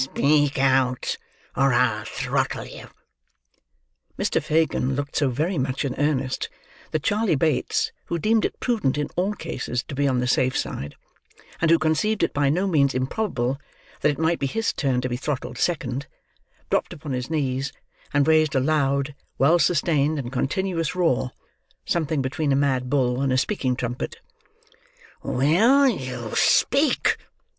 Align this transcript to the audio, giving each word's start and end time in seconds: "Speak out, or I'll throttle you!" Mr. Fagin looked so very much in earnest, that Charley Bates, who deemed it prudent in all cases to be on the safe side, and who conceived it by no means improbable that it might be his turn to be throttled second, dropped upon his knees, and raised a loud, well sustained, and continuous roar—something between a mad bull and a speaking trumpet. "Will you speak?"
"Speak 0.01 0.57
out, 0.57 1.17
or 1.55 1.71
I'll 1.73 2.05
throttle 2.05 2.65
you!" 2.65 2.87
Mr. 4.19 4.41
Fagin 4.41 4.95
looked 4.95 5.15
so 5.15 5.29
very 5.29 5.59
much 5.59 5.85
in 5.85 5.93
earnest, 5.99 6.49
that 6.89 7.03
Charley 7.03 7.35
Bates, 7.35 7.91
who 8.07 8.17
deemed 8.17 8.43
it 8.43 8.59
prudent 8.59 8.97
in 8.97 9.09
all 9.15 9.35
cases 9.35 9.83
to 9.83 9.93
be 9.93 10.07
on 10.07 10.17
the 10.19 10.25
safe 10.25 10.57
side, 10.57 10.95
and 11.61 11.69
who 11.69 11.77
conceived 11.77 12.23
it 12.23 12.33
by 12.33 12.49
no 12.49 12.65
means 12.65 12.95
improbable 12.95 13.59
that 13.99 14.09
it 14.09 14.17
might 14.17 14.39
be 14.39 14.47
his 14.47 14.73
turn 14.73 15.01
to 15.01 15.07
be 15.09 15.17
throttled 15.17 15.59
second, 15.59 16.07
dropped 16.71 16.93
upon 16.93 17.11
his 17.11 17.29
knees, 17.29 17.71
and 18.11 18.27
raised 18.27 18.55
a 18.55 18.59
loud, 18.59 19.13
well 19.37 19.59
sustained, 19.59 20.17
and 20.17 20.31
continuous 20.31 20.95
roar—something 20.95 22.23
between 22.23 22.51
a 22.51 22.55
mad 22.55 22.89
bull 22.89 23.21
and 23.21 23.31
a 23.31 23.37
speaking 23.37 23.75
trumpet. 23.75 24.17
"Will 25.21 25.87
you 25.89 26.33
speak?" 26.35 27.17